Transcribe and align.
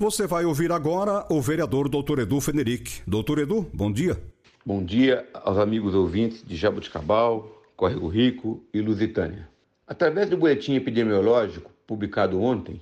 Você 0.00 0.28
vai 0.28 0.44
ouvir 0.44 0.70
agora 0.70 1.26
o 1.28 1.42
vereador 1.42 1.88
Dr. 1.88 2.20
Edu 2.20 2.40
Fenerick. 2.40 3.02
Doutor 3.04 3.40
Edu, 3.40 3.68
bom 3.74 3.90
dia. 3.90 4.16
Bom 4.64 4.84
dia 4.84 5.28
aos 5.34 5.58
amigos 5.58 5.92
ouvintes 5.92 6.40
de 6.46 6.54
Jabuticabal, 6.54 7.50
Córrego 7.74 8.06
Rico 8.06 8.64
e 8.72 8.80
Lusitânia. 8.80 9.48
Através 9.88 10.30
do 10.30 10.36
boletim 10.36 10.76
epidemiológico 10.76 11.72
publicado 11.84 12.40
ontem, 12.40 12.80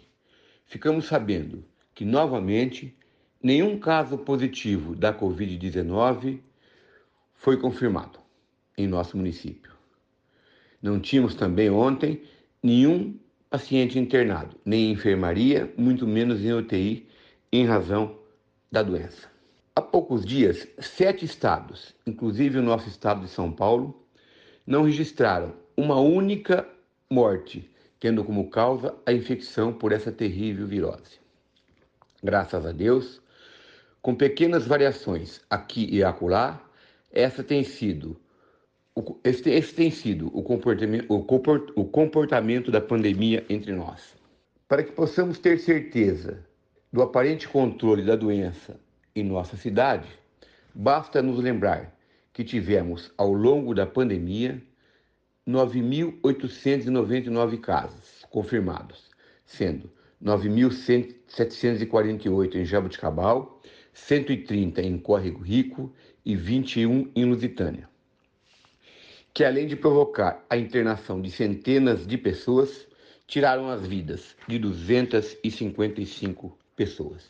ficamos 0.66 1.06
sabendo 1.06 1.64
que, 1.94 2.04
novamente, 2.04 2.94
nenhum 3.42 3.78
caso 3.78 4.18
positivo 4.18 4.94
da 4.94 5.10
Covid-19 5.14 6.40
foi 7.32 7.56
confirmado 7.56 8.18
em 8.76 8.86
nosso 8.86 9.16
município. 9.16 9.72
Não 10.82 11.00
tínhamos 11.00 11.34
também 11.34 11.70
ontem 11.70 12.20
nenhum 12.62 13.18
paciente 13.50 13.98
internado, 13.98 14.56
nem 14.64 14.86
em 14.86 14.92
enfermaria, 14.92 15.72
muito 15.76 16.06
menos 16.06 16.44
em 16.44 16.52
UTI, 16.52 17.08
em 17.52 17.64
razão 17.64 18.18
da 18.70 18.82
doença. 18.82 19.28
Há 19.74 19.80
poucos 19.80 20.24
dias, 20.24 20.66
sete 20.78 21.24
estados, 21.24 21.94
inclusive 22.06 22.58
o 22.58 22.62
nosso 22.62 22.88
estado 22.88 23.20
de 23.20 23.28
São 23.28 23.52
Paulo, 23.52 24.06
não 24.66 24.82
registraram 24.82 25.54
uma 25.76 26.00
única 26.00 26.66
morte, 27.10 27.70
tendo 28.00 28.24
como 28.24 28.50
causa 28.50 28.94
a 29.04 29.12
infecção 29.12 29.72
por 29.72 29.92
essa 29.92 30.10
terrível 30.10 30.66
virose. 30.66 31.20
Graças 32.22 32.66
a 32.66 32.72
Deus, 32.72 33.20
com 34.02 34.14
pequenas 34.14 34.66
variações 34.66 35.40
aqui 35.48 35.88
e 35.90 36.02
acolá, 36.02 36.62
essa 37.12 37.44
tem 37.44 37.62
sido 37.62 38.18
esse 39.22 39.74
tem 39.74 39.90
sido 39.90 40.30
o 40.32 40.42
comportamento, 40.42 41.04
o, 41.12 41.22
comport, 41.22 41.70
o 41.76 41.84
comportamento 41.84 42.70
da 42.70 42.80
pandemia 42.80 43.44
entre 43.48 43.72
nós. 43.72 44.16
Para 44.66 44.82
que 44.82 44.92
possamos 44.92 45.38
ter 45.38 45.58
certeza 45.58 46.42
do 46.90 47.02
aparente 47.02 47.46
controle 47.46 48.02
da 48.02 48.16
doença 48.16 48.80
em 49.14 49.22
nossa 49.22 49.54
cidade, 49.56 50.08
basta 50.74 51.22
nos 51.22 51.38
lembrar 51.38 51.94
que 52.32 52.42
tivemos, 52.42 53.12
ao 53.18 53.30
longo 53.32 53.74
da 53.74 53.84
pandemia, 53.86 54.62
9.899 55.46 57.60
casos 57.60 58.24
confirmados, 58.30 59.10
sendo 59.44 59.92
9.748 60.24 62.54
em 62.54 62.64
Jabuticabal, 62.64 63.60
130 63.92 64.80
em 64.80 64.96
Córrego 64.98 65.42
Rico 65.42 65.92
e 66.24 66.34
21 66.34 67.10
em 67.14 67.26
Lusitânia 67.26 67.94
que 69.36 69.44
além 69.44 69.66
de 69.66 69.76
provocar 69.76 70.42
a 70.48 70.56
internação 70.56 71.20
de 71.20 71.30
centenas 71.30 72.06
de 72.06 72.16
pessoas, 72.16 72.88
tiraram 73.26 73.68
as 73.68 73.86
vidas 73.86 74.34
de 74.48 74.58
255 74.58 76.58
pessoas. 76.74 77.22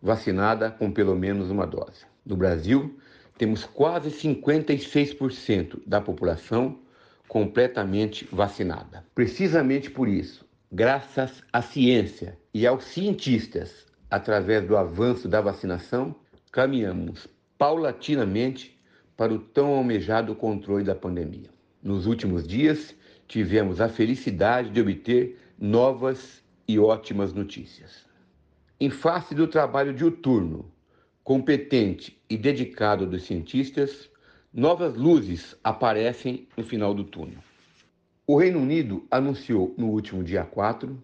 vacinada 0.00 0.70
com 0.70 0.90
pelo 0.90 1.14
menos 1.14 1.50
uma 1.50 1.66
dose. 1.66 2.06
No 2.24 2.36
Brasil, 2.36 2.98
temos 3.38 3.64
quase 3.64 4.10
56% 4.10 5.80
da 5.86 6.00
população 6.00 6.78
completamente 7.28 8.26
vacinada. 8.30 9.04
Precisamente 9.14 9.90
por 9.90 10.08
isso, 10.08 10.44
graças 10.70 11.42
à 11.52 11.62
ciência 11.62 12.38
e 12.52 12.66
aos 12.66 12.84
cientistas, 12.84 13.86
através 14.12 14.66
do 14.66 14.76
avanço 14.76 15.26
da 15.26 15.40
vacinação, 15.40 16.14
caminhamos 16.52 17.26
paulatinamente 17.56 18.78
para 19.16 19.32
o 19.32 19.38
tão 19.38 19.68
almejado 19.68 20.34
controle 20.34 20.84
da 20.84 20.94
pandemia. 20.94 21.48
Nos 21.82 22.04
últimos 22.04 22.46
dias, 22.46 22.94
tivemos 23.26 23.80
a 23.80 23.88
felicidade 23.88 24.68
de 24.68 24.82
obter 24.82 25.38
novas 25.58 26.42
e 26.68 26.78
ótimas 26.78 27.32
notícias. 27.32 28.04
Em 28.78 28.90
face 28.90 29.34
do 29.34 29.48
trabalho 29.48 29.94
diuturno, 29.94 30.70
competente 31.24 32.20
e 32.28 32.36
dedicado 32.36 33.06
dos 33.06 33.22
cientistas, 33.22 34.10
novas 34.52 34.94
luzes 34.94 35.56
aparecem 35.64 36.46
no 36.54 36.62
final 36.62 36.92
do 36.92 37.04
túnel. 37.04 37.38
O 38.26 38.36
Reino 38.36 38.60
Unido 38.60 39.06
anunciou 39.10 39.74
no 39.78 39.88
último 39.88 40.22
dia 40.22 40.44
4 40.44 41.02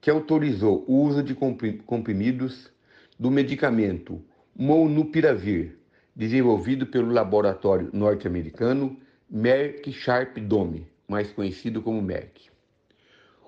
que 0.00 0.10
autorizou 0.10 0.84
o 0.88 1.02
uso 1.02 1.22
de 1.22 1.34
comprimidos 1.34 2.70
do 3.18 3.30
medicamento 3.30 4.22
Molnupiravir, 4.56 5.78
desenvolvido 6.16 6.86
pelo 6.86 7.12
laboratório 7.12 7.90
norte-americano 7.92 8.96
Merck 9.28 9.92
Sharp 9.92 10.38
Dome, 10.38 10.86
mais 11.06 11.30
conhecido 11.32 11.82
como 11.82 12.02
Merck. 12.02 12.50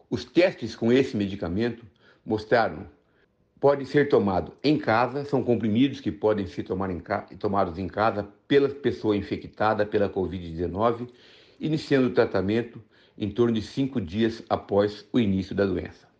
Os 0.08 0.24
testes 0.24 0.76
com 0.76 0.92
esse 0.92 1.16
medicamento 1.16 1.84
mostraram 2.24 2.86
pode 3.58 3.86
ser 3.86 4.08
tomado 4.08 4.52
em 4.62 4.76
casa, 4.76 5.24
são 5.24 5.42
comprimidos 5.42 6.00
que 6.00 6.10
podem 6.10 6.46
ser 6.46 6.64
tomar 6.64 6.90
em 6.90 7.00
tomados 7.38 7.78
em 7.78 7.88
casa 7.88 8.28
pela 8.46 8.68
pessoa 8.68 9.16
infectada 9.16 9.86
pela 9.86 10.10
Covid-19, 10.10 11.08
iniciando 11.60 12.08
o 12.08 12.12
tratamento 12.12 12.82
em 13.16 13.30
torno 13.30 13.54
de 13.54 13.62
cinco 13.62 14.00
dias 14.00 14.42
após 14.48 15.06
o 15.12 15.20
início 15.20 15.54
da 15.54 15.64
doença. 15.64 16.11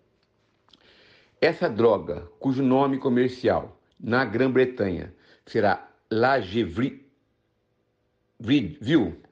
Essa 1.42 1.68
droga, 1.68 2.28
cujo 2.38 2.62
nome 2.62 2.98
comercial 2.98 3.76
na 3.98 4.24
Grã-Bretanha 4.24 5.12
será 5.44 5.90
Lagevril, 6.08 7.00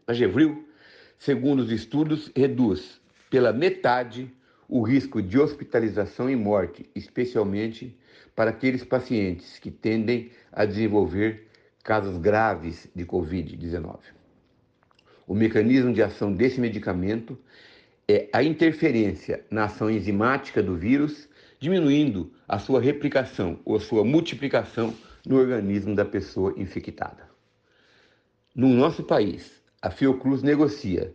Lagevril, 0.09 0.69
segundo 1.21 1.61
os 1.61 1.71
estudos, 1.71 2.33
reduz 2.35 3.01
pela 3.31 3.53
metade 3.53 4.29
o 4.69 4.83
risco 4.83 5.23
de 5.23 5.39
hospitalização 5.39 6.29
e 6.29 6.35
morte, 6.35 6.91
especialmente 6.97 7.97
para 8.35 8.51
aqueles 8.51 8.83
pacientes 8.83 9.61
que 9.61 9.71
tendem 9.71 10.33
a 10.51 10.65
desenvolver 10.65 11.47
casos 11.85 12.17
graves 12.17 12.89
de 12.93 13.07
Covid-19. 13.07 14.01
O 15.29 15.35
mecanismo 15.37 15.93
de 15.93 16.03
ação 16.03 16.33
desse 16.33 16.61
medicamento 16.61 17.39
é 18.09 18.29
a 18.33 18.43
interferência 18.43 19.45
na 19.49 19.67
ação 19.67 19.89
enzimática 19.89 20.61
do 20.61 20.75
vírus 20.75 21.30
diminuindo 21.61 22.33
a 22.49 22.59
sua 22.59 22.81
replicação 22.81 23.61
ou 23.65 23.77
a 23.77 23.81
sua 23.81 24.03
multiplicação 24.03 24.95
no 25.27 25.37
organismo 25.37 25.95
da 25.95 26.07
pessoa 26.07 26.55
infectada. 26.57 27.29
No 28.55 28.69
nosso 28.69 29.05
país, 29.05 29.63
a 29.81 29.91
Fiocruz 29.91 30.43
negocia 30.43 31.15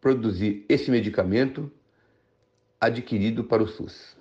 produzir 0.00 0.66
esse 0.68 0.90
medicamento 0.90 1.70
adquirido 2.80 3.44
para 3.44 3.62
o 3.62 3.68
SUS. 3.68 4.16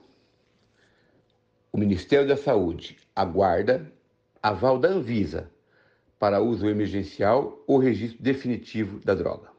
O 1.71 1.77
Ministério 1.77 2.27
da 2.27 2.37
Saúde 2.37 2.97
aguarda 3.15 3.91
aval 4.41 4.79
da 4.79 4.89
Anvisa 4.89 5.51
para 6.19 6.41
uso 6.41 6.67
emergencial 6.67 7.63
ou 7.67 7.77
registro 7.77 8.21
definitivo 8.21 8.99
da 8.99 9.13
droga. 9.13 9.49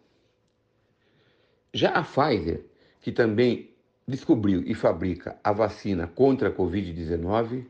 Já 1.72 1.90
a 1.90 2.02
Pfizer, 2.02 2.64
que 3.00 3.12
também 3.12 3.76
descobriu 4.08 4.62
e 4.66 4.74
fabrica 4.74 5.38
a 5.44 5.52
vacina 5.52 6.06
contra 6.06 6.48
a 6.48 6.52
Covid-19, 6.52 7.66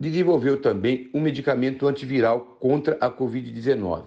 desenvolveu 0.00 0.60
também 0.60 1.10
um 1.12 1.20
medicamento 1.20 1.86
antiviral 1.86 2.40
contra 2.58 2.96
a 2.98 3.10
Covid-19, 3.10 4.04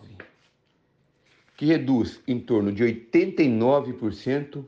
que 1.55 1.67
reduz 1.67 2.19
em 2.27 2.39
torno 2.39 2.71
de 2.71 2.83
89% 2.83 4.65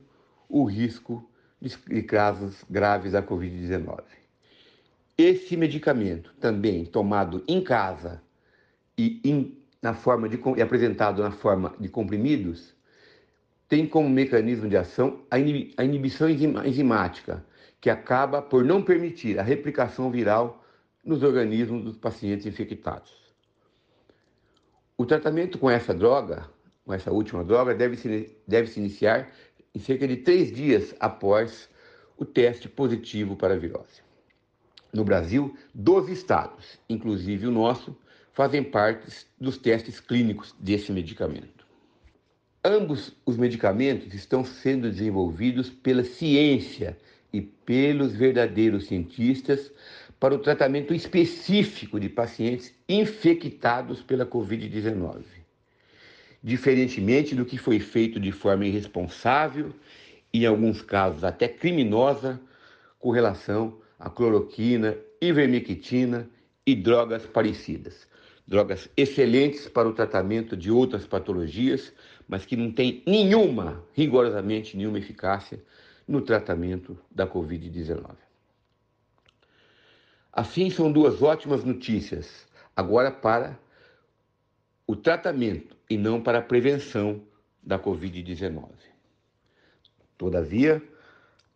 o 0.48 0.64
risco 0.64 1.28
de 1.60 2.02
casos 2.02 2.64
graves 2.70 3.12
da 3.12 3.22
Covid-19. 3.22 4.02
Esse 5.18 5.56
medicamento, 5.56 6.32
também 6.40 6.84
tomado 6.84 7.42
em 7.48 7.62
casa 7.62 8.22
e, 8.96 9.20
in, 9.24 9.56
na 9.80 9.94
forma 9.94 10.28
de, 10.28 10.38
apresentado 10.60 11.22
na 11.22 11.30
forma 11.30 11.74
de 11.78 11.88
comprimidos, 11.88 12.74
tem 13.72 13.86
como 13.86 14.06
mecanismo 14.06 14.68
de 14.68 14.76
ação 14.76 15.22
a 15.30 15.38
inibição 15.82 16.28
enzimática, 16.28 17.42
que 17.80 17.88
acaba 17.88 18.42
por 18.42 18.62
não 18.62 18.82
permitir 18.82 19.38
a 19.38 19.42
replicação 19.42 20.10
viral 20.10 20.62
nos 21.02 21.22
organismos 21.22 21.82
dos 21.82 21.96
pacientes 21.96 22.44
infectados. 22.44 23.10
O 24.94 25.06
tratamento 25.06 25.58
com 25.58 25.70
essa 25.70 25.94
droga, 25.94 26.50
com 26.84 26.92
essa 26.92 27.10
última 27.10 27.42
droga, 27.42 27.74
deve 27.74 27.96
se, 27.96 28.36
deve 28.46 28.68
se 28.68 28.78
iniciar 28.78 29.32
em 29.74 29.78
cerca 29.78 30.06
de 30.06 30.18
três 30.18 30.52
dias 30.52 30.94
após 31.00 31.66
o 32.18 32.26
teste 32.26 32.68
positivo 32.68 33.36
para 33.36 33.54
a 33.54 33.58
virose. 33.58 34.02
No 34.92 35.02
Brasil, 35.02 35.56
12 35.74 36.12
estados, 36.12 36.78
inclusive 36.90 37.46
o 37.46 37.50
nosso, 37.50 37.96
fazem 38.34 38.62
parte 38.62 39.26
dos 39.40 39.56
testes 39.56 39.98
clínicos 39.98 40.54
desse 40.60 40.92
medicamento. 40.92 41.61
Ambos 42.64 43.12
os 43.26 43.36
medicamentos 43.36 44.14
estão 44.14 44.44
sendo 44.44 44.88
desenvolvidos 44.88 45.68
pela 45.68 46.04
ciência 46.04 46.96
e 47.32 47.40
pelos 47.40 48.12
verdadeiros 48.12 48.86
cientistas 48.86 49.72
para 50.20 50.32
o 50.32 50.38
tratamento 50.38 50.94
específico 50.94 51.98
de 51.98 52.08
pacientes 52.08 52.72
infectados 52.88 54.00
pela 54.00 54.24
Covid-19. 54.24 55.24
Diferentemente 56.40 57.34
do 57.34 57.44
que 57.44 57.58
foi 57.58 57.80
feito 57.80 58.20
de 58.20 58.30
forma 58.30 58.64
irresponsável 58.64 59.72
e, 60.32 60.44
em 60.44 60.46
alguns 60.46 60.82
casos, 60.82 61.24
até 61.24 61.48
criminosa, 61.48 62.40
com 63.00 63.10
relação 63.10 63.80
à 63.98 64.08
cloroquina, 64.08 64.96
ivermectina 65.20 66.30
e 66.64 66.76
drogas 66.76 67.26
parecidas. 67.26 68.06
Drogas 68.52 68.86
excelentes 68.98 69.66
para 69.66 69.88
o 69.88 69.94
tratamento 69.94 70.54
de 70.54 70.70
outras 70.70 71.06
patologias, 71.06 71.90
mas 72.28 72.44
que 72.44 72.54
não 72.54 72.70
têm 72.70 73.02
nenhuma, 73.06 73.82
rigorosamente 73.94 74.76
nenhuma 74.76 74.98
eficácia 74.98 75.58
no 76.06 76.20
tratamento 76.20 76.98
da 77.10 77.26
Covid-19. 77.26 78.14
Assim, 80.30 80.68
são 80.68 80.92
duas 80.92 81.22
ótimas 81.22 81.64
notícias, 81.64 82.46
agora 82.76 83.10
para 83.10 83.58
o 84.86 84.94
tratamento 84.94 85.74
e 85.88 85.96
não 85.96 86.20
para 86.20 86.40
a 86.40 86.42
prevenção 86.42 87.22
da 87.62 87.78
Covid-19. 87.78 88.68
Todavia, 90.18 90.82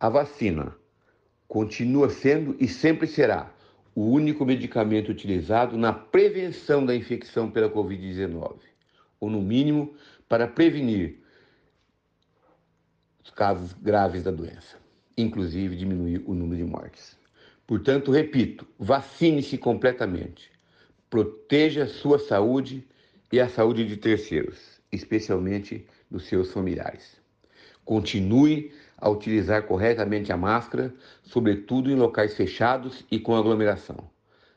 a 0.00 0.08
vacina 0.08 0.74
continua 1.46 2.08
sendo 2.08 2.56
e 2.58 2.66
sempre 2.66 3.06
será 3.06 3.52
o 3.96 4.10
único 4.10 4.44
medicamento 4.44 5.10
utilizado 5.10 5.78
na 5.78 5.90
prevenção 5.90 6.84
da 6.84 6.94
infecção 6.94 7.50
pela 7.50 7.70
Covid-19, 7.70 8.58
ou 9.18 9.30
no 9.30 9.40
mínimo 9.40 9.94
para 10.28 10.46
prevenir 10.46 11.18
os 13.24 13.30
casos 13.30 13.72
graves 13.72 14.22
da 14.22 14.30
doença, 14.30 14.76
inclusive 15.16 15.74
diminuir 15.74 16.22
o 16.26 16.34
número 16.34 16.62
de 16.62 16.70
mortes. 16.70 17.18
Portanto, 17.66 18.12
repito, 18.12 18.66
vacine-se 18.78 19.56
completamente. 19.56 20.52
Proteja 21.08 21.86
sua 21.86 22.18
saúde 22.18 22.86
e 23.32 23.40
a 23.40 23.48
saúde 23.48 23.86
de 23.86 23.96
terceiros, 23.96 24.78
especialmente 24.92 25.86
dos 26.10 26.26
seus 26.26 26.52
familiares. 26.52 27.18
Continue 27.86 28.72
a 28.98 29.08
utilizar 29.08 29.62
corretamente 29.62 30.32
a 30.32 30.36
máscara, 30.36 30.92
sobretudo 31.22 31.90
em 31.90 31.94
locais 31.94 32.36
fechados 32.36 33.04
e 33.10 33.18
com 33.18 33.34
aglomeração. 33.34 34.10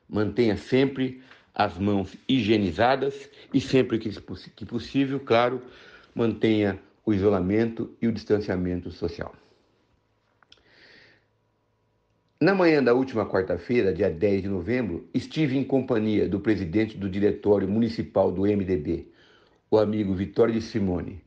Mantenha 0.09 0.57
sempre 0.57 1.21
as 1.53 1.77
mãos 1.77 2.17
higienizadas 2.27 3.29
e, 3.53 3.61
sempre 3.61 3.99
que, 3.99 4.65
possível, 4.65 5.19
claro, 5.19 5.61
mantenha 6.15 6.79
o 7.05 7.13
isolamento 7.13 7.95
e 8.01 8.07
o 8.07 8.11
distanciamento 8.11 8.89
social. 8.89 9.33
Na 12.41 12.55
manhã 12.55 12.81
da 12.81 12.93
última 12.93 13.27
quarta-feira, 13.27 13.93
dia 13.93 14.09
10 14.09 14.43
de 14.43 14.47
novembro, 14.47 15.07
estive 15.13 15.55
em 15.57 15.63
companhia 15.63 16.27
do 16.27 16.39
presidente 16.39 16.97
do 16.97 17.09
Diretório 17.09 17.67
Municipal 17.67 18.31
do 18.31 18.43
MDB, 18.43 19.11
o 19.69 19.77
amigo 19.77 20.15
Vitório 20.15 20.53
de 20.53 20.61
Simone, 20.61 21.21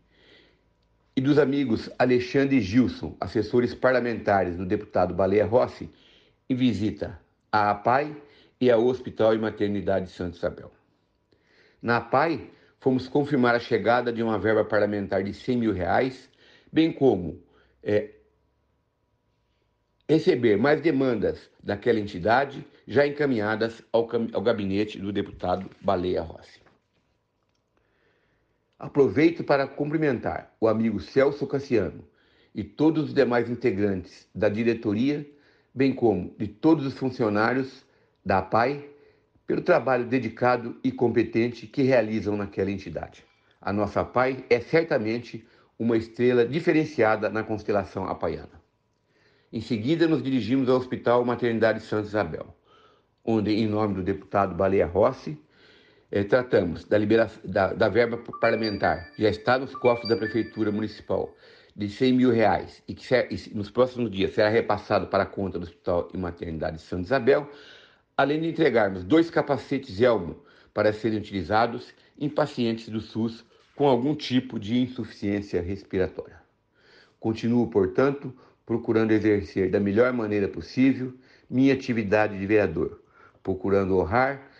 e 1.16 1.20
dos 1.20 1.38
amigos 1.38 1.90
Alexandre 1.98 2.56
e 2.56 2.60
Gilson, 2.60 3.16
assessores 3.20 3.74
parlamentares 3.74 4.56
do 4.56 4.64
deputado 4.64 5.14
Baleia 5.14 5.44
Rossi, 5.44 5.90
em 6.48 6.54
visita 6.54 7.20
à 7.50 7.70
APAI 7.70 8.16
e 8.60 8.70
ao 8.70 8.84
Hospital 8.86 9.34
e 9.34 9.38
Maternidade 9.38 10.10
Santa 10.10 10.36
Isabel. 10.36 10.72
Na 11.82 11.98
APAI, 11.98 12.50
fomos 12.80 13.08
confirmar 13.08 13.54
a 13.54 13.60
chegada 13.60 14.12
de 14.12 14.22
uma 14.22 14.38
verba 14.38 14.64
parlamentar 14.64 15.22
de 15.22 15.34
100 15.34 15.56
mil 15.58 15.72
reais, 15.72 16.30
bem 16.72 16.92
como 16.92 17.42
é, 17.82 18.10
receber 20.08 20.56
mais 20.56 20.80
demandas 20.80 21.50
daquela 21.62 22.00
entidade 22.00 22.66
já 22.86 23.06
encaminhadas 23.06 23.82
ao, 23.92 24.08
ao 24.32 24.40
gabinete 24.40 24.98
do 24.98 25.12
deputado 25.12 25.68
Baleia 25.80 26.22
Rossi. 26.22 26.61
Aproveito 28.82 29.44
para 29.44 29.64
cumprimentar 29.64 30.52
o 30.60 30.66
amigo 30.66 30.98
Celso 30.98 31.46
Cassiano 31.46 32.04
e 32.52 32.64
todos 32.64 33.04
os 33.04 33.14
demais 33.14 33.48
integrantes 33.48 34.28
da 34.34 34.48
diretoria, 34.48 35.24
bem 35.72 35.94
como 35.94 36.34
de 36.36 36.48
todos 36.48 36.84
os 36.84 36.94
funcionários 36.94 37.86
da 38.26 38.38
APAI, 38.38 38.84
pelo 39.46 39.62
trabalho 39.62 40.04
dedicado 40.06 40.80
e 40.82 40.90
competente 40.90 41.64
que 41.64 41.82
realizam 41.82 42.36
naquela 42.36 42.72
entidade. 42.72 43.24
A 43.60 43.72
nossa 43.72 44.00
APAI 44.00 44.44
é 44.50 44.58
certamente 44.58 45.46
uma 45.78 45.96
estrela 45.96 46.44
diferenciada 46.44 47.30
na 47.30 47.44
constelação 47.44 48.08
apaiana. 48.08 48.60
Em 49.52 49.60
seguida, 49.60 50.08
nos 50.08 50.24
dirigimos 50.24 50.68
ao 50.68 50.78
Hospital 50.78 51.24
Maternidade 51.24 51.84
Santa 51.84 52.08
Isabel, 52.08 52.52
onde, 53.24 53.52
em 53.52 53.68
nome 53.68 53.94
do 53.94 54.02
deputado 54.02 54.56
Baleia 54.56 54.86
Rossi, 54.86 55.40
eh, 56.12 56.24
tratamos 56.24 56.84
da, 56.84 56.98
liberação, 56.98 57.40
da, 57.42 57.72
da, 57.72 57.88
verba 57.88 58.18
parlamentar, 58.38 59.10
já 59.18 59.30
está 59.30 59.58
nos 59.58 59.74
cofres 59.74 60.08
da 60.08 60.16
Prefeitura 60.16 60.70
Municipal, 60.70 61.34
de 61.74 61.88
100 61.88 62.12
mil 62.12 62.30
reais, 62.30 62.82
e 62.86 62.94
que 62.94 63.06
nos 63.54 63.70
próximos 63.70 64.10
dias 64.10 64.34
será 64.34 64.50
repassado 64.50 65.06
para 65.06 65.22
a 65.22 65.26
conta 65.26 65.58
do 65.58 65.62
Hospital 65.62 66.10
e 66.12 66.18
Maternidade 66.18 66.82
Santa 66.82 67.04
Isabel, 67.04 67.50
além 68.14 68.42
de 68.42 68.48
entregarmos 68.48 69.04
dois 69.04 69.30
capacetes 69.30 69.98
Elmo 70.02 70.44
para 70.74 70.92
serem 70.92 71.18
utilizados 71.18 71.94
em 72.18 72.28
pacientes 72.28 72.90
do 72.90 73.00
SUS 73.00 73.42
com 73.74 73.88
algum 73.88 74.14
tipo 74.14 74.60
de 74.60 74.78
insuficiência 74.78 75.62
respiratória. 75.62 76.42
Continuo, 77.18 77.68
portanto, 77.68 78.34
procurando 78.66 79.12
exercer 79.12 79.70
da 79.70 79.80
melhor 79.80 80.12
maneira 80.12 80.46
possível 80.46 81.14
minha 81.48 81.72
atividade 81.72 82.38
de 82.38 82.46
vereador, 82.46 83.02
procurando 83.42 83.96
honrar 83.96 84.51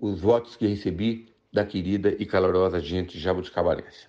os 0.00 0.20
votos 0.20 0.56
que 0.56 0.66
recebi 0.66 1.28
da 1.52 1.64
querida 1.64 2.14
e 2.18 2.24
calorosa 2.24 2.80
gente 2.80 3.18
jabuticabalense. 3.18 4.08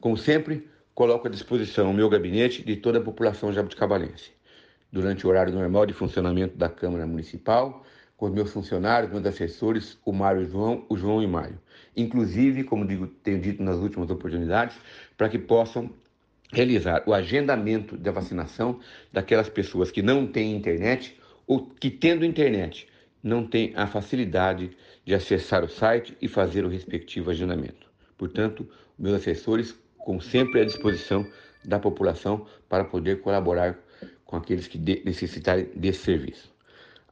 Como 0.00 0.16
sempre, 0.16 0.68
coloco 0.94 1.26
à 1.26 1.30
disposição 1.30 1.90
o 1.90 1.94
meu 1.94 2.08
gabinete 2.08 2.62
de 2.62 2.76
toda 2.76 2.98
a 2.98 3.02
população 3.02 3.52
jabuticabalense, 3.52 4.32
durante 4.92 5.26
o 5.26 5.30
horário 5.30 5.52
normal 5.52 5.86
de 5.86 5.92
funcionamento 5.92 6.56
da 6.56 6.68
Câmara 6.68 7.06
Municipal, 7.06 7.84
com 8.16 8.26
os 8.26 8.32
meus 8.32 8.52
funcionários, 8.52 9.12
meus 9.12 9.26
assessores, 9.26 9.98
o 10.04 10.12
Mário 10.12 10.42
e 10.42 10.44
o 10.44 10.48
João, 10.48 10.86
o 10.88 10.96
João 10.96 11.22
e 11.22 11.26
o 11.26 11.28
Mário. 11.28 11.58
Inclusive, 11.96 12.64
como 12.64 12.86
digo, 12.86 13.06
tenho 13.06 13.40
dito 13.40 13.62
nas 13.62 13.76
últimas 13.76 14.10
oportunidades, 14.10 14.76
para 15.16 15.28
que 15.28 15.38
possam 15.38 15.90
realizar 16.52 17.02
o 17.06 17.12
agendamento 17.12 17.96
da 17.96 18.12
vacinação 18.12 18.80
daquelas 19.12 19.48
pessoas 19.48 19.90
que 19.90 20.02
não 20.02 20.26
têm 20.26 20.56
internet 20.56 21.18
ou 21.46 21.66
que, 21.66 21.90
tendo 21.90 22.24
internet, 22.24 22.88
não 23.26 23.44
tem 23.44 23.72
a 23.74 23.86
facilidade 23.86 24.70
de 25.04 25.12
acessar 25.12 25.64
o 25.64 25.68
site 25.68 26.16
e 26.22 26.28
fazer 26.28 26.64
o 26.64 26.68
respectivo 26.68 27.30
agendamento. 27.30 27.86
Portanto, 28.16 28.68
meus 28.98 29.16
assessores, 29.16 29.74
como 29.98 30.20
sempre, 30.22 30.60
à 30.60 30.64
disposição 30.64 31.26
da 31.64 31.78
população 31.78 32.46
para 32.68 32.84
poder 32.84 33.20
colaborar 33.20 33.76
com 34.24 34.36
aqueles 34.36 34.68
que 34.68 34.78
necessitarem 34.78 35.68
desse 35.74 36.04
serviço. 36.04 36.54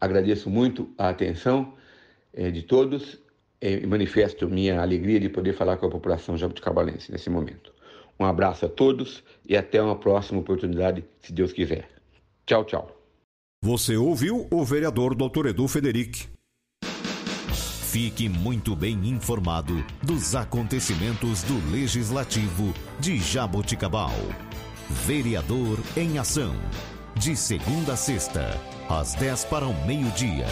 Agradeço 0.00 0.48
muito 0.48 0.88
a 0.96 1.08
atenção 1.08 1.74
eh, 2.32 2.50
de 2.50 2.62
todos 2.62 3.18
eh, 3.60 3.80
e 3.82 3.86
manifesto 3.86 4.48
minha 4.48 4.80
alegria 4.80 5.18
de 5.18 5.28
poder 5.28 5.52
falar 5.52 5.76
com 5.78 5.86
a 5.86 5.90
população 5.90 6.36
jabuticabalense 6.36 7.10
nesse 7.10 7.28
momento. 7.28 7.72
Um 8.20 8.24
abraço 8.24 8.66
a 8.66 8.68
todos 8.68 9.24
e 9.48 9.56
até 9.56 9.82
uma 9.82 9.98
próxima 9.98 10.40
oportunidade, 10.40 11.04
se 11.20 11.32
Deus 11.32 11.52
quiser. 11.52 11.88
Tchau, 12.46 12.64
tchau. 12.64 12.93
Você 13.64 13.96
ouviu 13.96 14.46
o 14.50 14.62
vereador 14.62 15.14
Dr. 15.14 15.46
Edu 15.46 15.66
Federic. 15.66 16.26
Fique 17.90 18.28
muito 18.28 18.76
bem 18.76 19.08
informado 19.08 19.82
dos 20.02 20.34
acontecimentos 20.34 21.42
do 21.44 21.70
Legislativo 21.72 22.74
de 23.00 23.18
Jaboticabal. 23.18 24.12
Vereador 25.06 25.78
em 25.96 26.18
Ação. 26.18 26.54
De 27.16 27.34
segunda 27.34 27.94
a 27.94 27.96
sexta, 27.96 28.60
às 28.86 29.14
10 29.14 29.46
para 29.46 29.66
o 29.66 29.86
meio-dia. 29.86 30.44